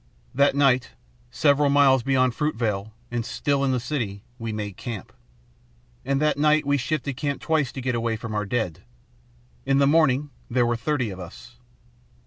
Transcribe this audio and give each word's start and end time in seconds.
That 0.33 0.55
night, 0.55 0.93
several 1.29 1.69
miles 1.69 2.01
beyond 2.01 2.33
Fruitvale 2.33 2.91
and 3.11 3.23
still 3.23 3.63
in 3.63 3.71
the 3.71 3.79
city, 3.79 4.23
we 4.39 4.51
made 4.51 4.75
camp. 4.75 5.13
And 6.03 6.19
that 6.19 6.39
night 6.39 6.65
we 6.65 6.77
shifted 6.77 7.13
camp 7.17 7.39
twice 7.39 7.71
to 7.71 7.81
get 7.81 7.93
away 7.93 8.15
from 8.15 8.33
our 8.33 8.47
dead. 8.47 8.79
In 9.63 9.77
the 9.77 9.85
morning 9.85 10.31
there 10.49 10.65
were 10.65 10.75
thirty 10.75 11.11
of 11.11 11.19
us. 11.19 11.59